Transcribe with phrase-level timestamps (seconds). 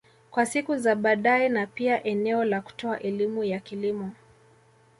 [0.31, 4.11] Kwa siku za badae na pia eneo la kutoa elimu ya kilimo